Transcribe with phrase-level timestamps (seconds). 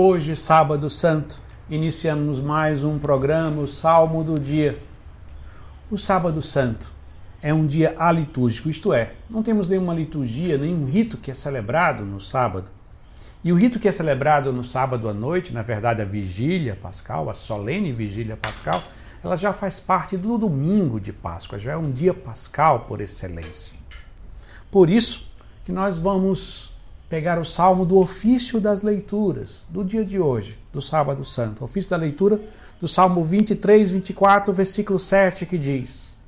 [0.00, 4.78] Hoje, sábado santo, iniciamos mais um programa, o Salmo do Dia.
[5.90, 6.92] O sábado santo
[7.42, 12.04] é um dia alitúrgico, isto é, não temos nenhuma liturgia, nenhum rito que é celebrado
[12.04, 12.70] no sábado.
[13.42, 17.28] E o rito que é celebrado no sábado à noite, na verdade a vigília pascal,
[17.28, 18.80] a solene vigília pascal,
[19.24, 23.76] ela já faz parte do domingo de Páscoa, já é um dia pascal por excelência.
[24.70, 25.28] Por isso
[25.64, 26.77] que nós vamos
[27.08, 31.64] pegar o salmo do ofício das leituras do dia de hoje, do sábado santo.
[31.64, 32.40] Ofício da leitura
[32.80, 36.18] do salmo 23, 24, versículo 7, que diz: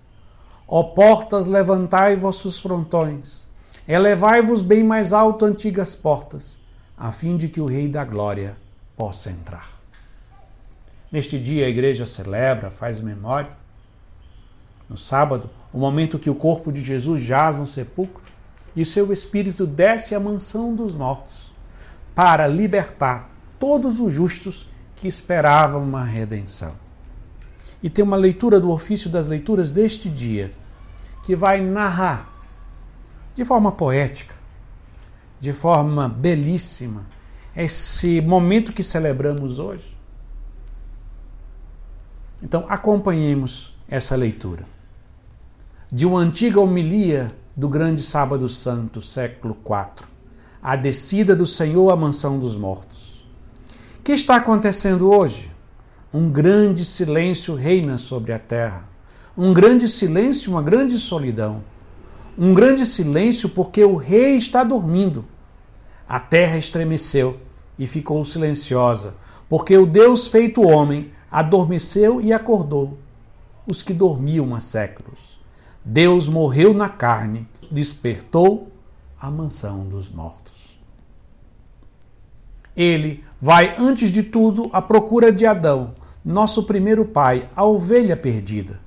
[0.67, 3.49] Ó portas, levantai vossos frontões,
[3.87, 6.59] elevai-vos bem mais alto antigas portas,
[6.97, 8.57] a fim de que o Rei da Glória
[8.97, 9.69] possa entrar.
[11.13, 13.51] Neste dia a igreja celebra, faz memória.
[14.89, 18.30] No sábado, o momento que o corpo de Jesus jaz no sepulcro,
[18.75, 21.53] e seu espírito desce à mansão dos mortos
[22.15, 24.67] para libertar todos os justos
[24.97, 26.75] que esperavam uma redenção.
[27.83, 30.53] E tem uma leitura do ofício das leituras deste dia
[31.25, 32.31] que vai narrar
[33.35, 34.35] de forma poética,
[35.39, 37.07] de forma belíssima,
[37.57, 39.97] esse momento que celebramos hoje.
[42.43, 44.65] Então, acompanhemos essa leitura.
[45.91, 50.09] De uma antiga homilia do grande sábado santo, século IV,
[50.63, 53.29] a descida do Senhor à mansão dos mortos.
[53.99, 55.53] O que está acontecendo hoje?
[56.11, 58.89] Um grande silêncio reina sobre a terra.
[59.37, 61.63] Um grande silêncio, uma grande solidão.
[62.39, 65.27] Um grande silêncio porque o rei está dormindo.
[66.09, 67.39] A terra estremeceu
[67.79, 69.17] e ficou silenciosa,
[69.51, 72.97] porque o Deus feito homem adormeceu e acordou
[73.67, 75.39] os que dormiam há séculos.
[75.85, 78.69] Deus morreu na carne, despertou
[79.21, 80.81] a mansão dos mortos.
[82.77, 85.95] Ele vai, antes de tudo, à procura de Adão,
[86.25, 88.81] nosso primeiro pai, a ovelha perdida.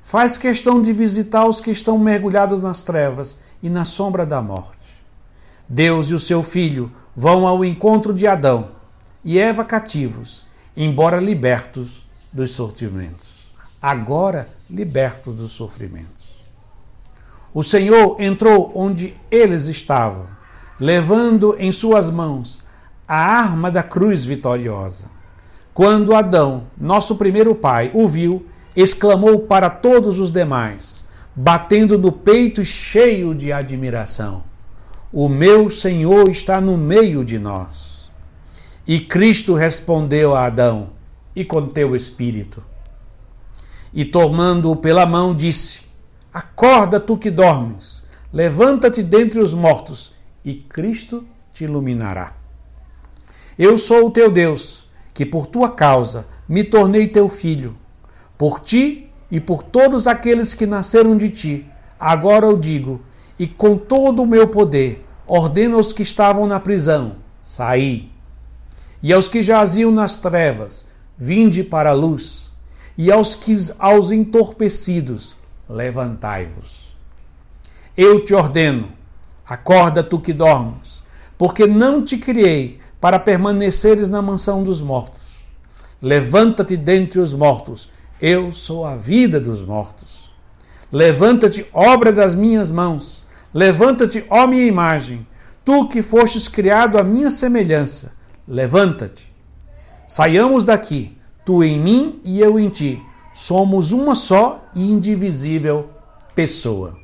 [0.00, 4.78] Faz questão de visitar os que estão mergulhados nas trevas e na sombra da morte.
[5.68, 8.70] Deus e o seu filho vão ao encontro de Adão
[9.22, 10.46] e Eva cativos,
[10.76, 13.50] embora libertos dos sofrimentos.
[13.80, 16.27] Agora libertos dos sofrimentos.
[17.58, 20.28] O Senhor entrou onde eles estavam,
[20.78, 22.62] levando em suas mãos
[23.08, 25.06] a arma da cruz vitoriosa.
[25.74, 28.46] Quando Adão, nosso primeiro pai, o viu,
[28.76, 31.04] exclamou para todos os demais,
[31.34, 34.44] batendo no peito cheio de admiração:
[35.12, 38.08] O meu Senhor está no meio de nós.
[38.86, 40.90] E Cristo respondeu a Adão,
[41.34, 42.62] e com teu espírito.
[43.92, 45.87] E tomando-o pela mão, disse:
[46.38, 50.12] Acorda, tu que dormes, levanta-te dentre os mortos,
[50.44, 52.32] e Cristo te iluminará.
[53.58, 57.76] Eu sou o teu Deus, que por tua causa me tornei teu filho.
[58.38, 61.66] Por ti e por todos aqueles que nasceram de ti,
[61.98, 63.02] agora eu digo,
[63.36, 68.12] e com todo o meu poder, ordeno aos que estavam na prisão: saí.
[69.02, 70.86] E aos que jaziam nas trevas,
[71.18, 72.52] vinde para a luz.
[72.96, 75.37] E aos que aos entorpecidos,
[75.68, 76.96] levantai-vos.
[77.96, 78.92] Eu te ordeno,
[79.46, 81.02] acorda tu que dormes,
[81.36, 85.18] porque não te criei para permaneceres na mansão dos mortos.
[86.00, 87.90] Levanta-te dentre os mortos,
[88.20, 90.32] eu sou a vida dos mortos.
[90.90, 95.26] Levanta-te, obra das minhas mãos, levanta-te, ó minha imagem,
[95.64, 98.12] tu que fostes criado à minha semelhança,
[98.46, 99.30] levanta-te.
[100.06, 103.02] Saiamos daqui, tu em mim e eu em ti
[103.38, 105.90] somos uma só e indivisível
[106.34, 106.98] pessoa.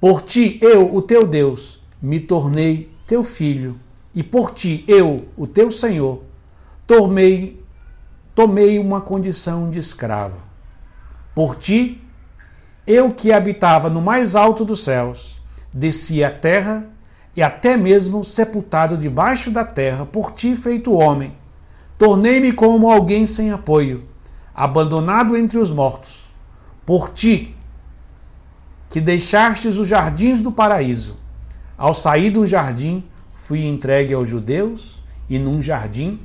[0.00, 3.78] Por ti, eu, o teu Deus, me tornei teu filho,
[4.12, 6.24] e por ti, eu, o teu Senhor,
[6.88, 7.64] tomei,
[8.34, 10.42] tomei uma condição de escravo.
[11.36, 12.02] Por ti,
[12.84, 15.40] eu que habitava no mais alto dos céus,
[15.72, 16.90] desci à terra
[17.36, 21.32] e até mesmo sepultado debaixo da terra, por ti feito homem,
[21.96, 24.10] tornei-me como alguém sem apoio
[24.54, 26.24] abandonado entre os mortos,
[26.84, 27.56] por ti,
[28.90, 31.16] que deixastes os jardins do paraíso.
[31.78, 36.20] Ao sair do jardim, fui entregue aos judeus e num jardim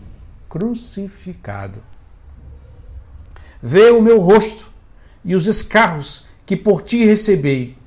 [0.49, 1.81] crucificado.
[3.61, 4.69] Vê o meu rosto
[5.23, 7.77] e os escarros que por ti recebei,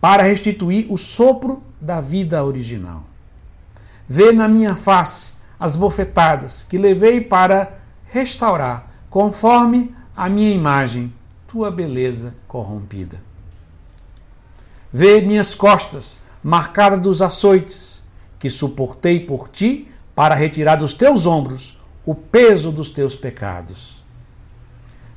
[0.00, 3.04] para restituir o sopro da vida original.
[4.08, 11.12] Vê na minha face as bofetadas que levei para restaurar conforme a minha imagem,
[11.46, 13.20] tua beleza corrompida.
[14.92, 18.02] Vê minhas costas marcadas dos açoites,
[18.38, 24.04] que suportei por ti para retirar dos teus ombros o peso dos teus pecados.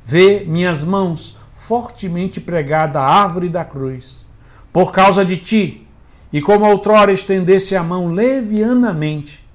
[0.03, 4.25] Vê minhas mãos fortemente pregada à árvore da cruz,
[4.73, 5.87] por causa de ti,
[6.31, 9.45] e como outrora estendesse a mão levianamente,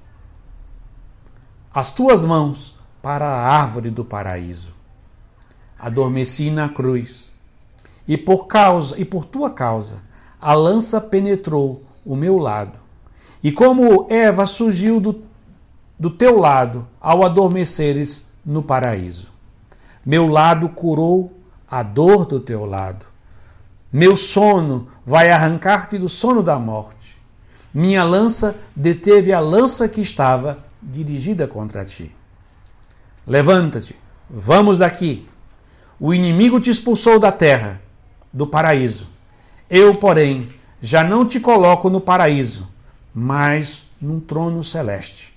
[1.73, 2.74] as tuas mãos
[3.05, 4.73] para a árvore do paraíso.
[5.77, 7.35] Adormeci na cruz,
[8.07, 9.97] e por causa e por tua causa,
[10.41, 12.79] a lança penetrou o meu lado.
[13.43, 15.21] E como Eva surgiu do,
[15.99, 19.31] do teu lado ao adormeceres no paraíso.
[20.03, 21.31] Meu lado curou
[21.69, 23.05] a dor do teu lado.
[23.93, 27.21] Meu sono vai arrancar-te do sono da morte.
[27.71, 32.11] Minha lança deteve a lança que estava dirigida contra ti.
[33.27, 33.95] Levanta-te,
[34.29, 35.27] vamos daqui.
[35.99, 37.81] O inimigo te expulsou da terra,
[38.31, 39.07] do paraíso.
[39.69, 40.49] Eu, porém,
[40.79, 42.67] já não te coloco no paraíso,
[43.13, 45.33] mas num trono celeste.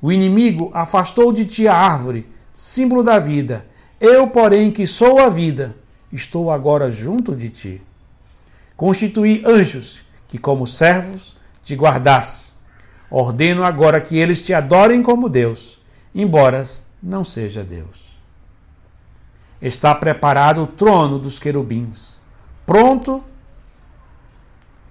[0.00, 3.66] O inimigo afastou de ti a árvore, símbolo da vida.
[4.00, 5.76] Eu, porém, que sou a vida,
[6.12, 7.82] estou agora junto de ti.
[8.76, 12.52] Constituí anjos que, como servos, te guardasse.
[13.10, 15.78] Ordeno agora que eles te adorem como Deus,
[16.14, 16.64] embora
[17.02, 18.16] não seja Deus.
[19.60, 22.20] Está preparado o trono dos querubins,
[22.64, 23.24] pronto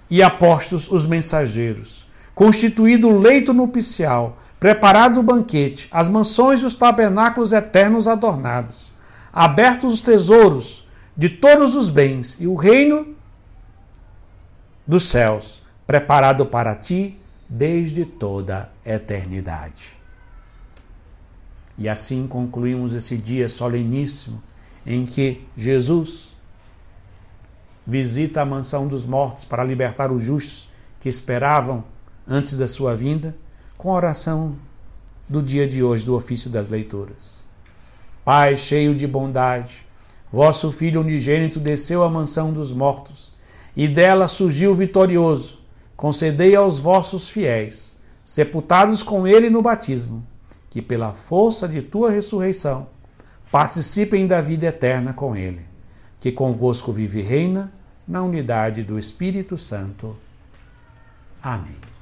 [0.09, 6.73] e apostos os mensageiros, constituído o leito nupcial, preparado o banquete, as mansões e os
[6.73, 8.93] tabernáculos eternos adornados,
[9.31, 13.15] abertos os tesouros de todos os bens e o reino
[14.85, 17.19] dos céus, preparado para ti
[17.49, 19.97] desde toda a eternidade.
[21.77, 24.41] E assim concluímos esse dia soleníssimo
[24.85, 26.35] em que Jesus
[27.85, 30.69] visita a mansão dos mortos para libertar os justos
[30.99, 31.83] que esperavam
[32.27, 33.35] antes da sua vinda,
[33.77, 34.57] com a oração
[35.29, 37.47] do dia de hoje do ofício das leituras.
[38.25, 39.85] Pai cheio de bondade,
[40.31, 43.33] vosso Filho unigênito desceu à mansão dos mortos
[43.75, 45.59] e dela surgiu vitorioso.
[45.95, 50.25] Concedei aos vossos fiéis, sepultados com ele no batismo,
[50.69, 52.87] que pela força de tua ressurreição
[53.51, 55.65] participem da vida eterna com ele,
[56.19, 57.73] que convosco vive e reina
[58.07, 60.15] na unidade do Espírito Santo.
[61.41, 61.96] Amém.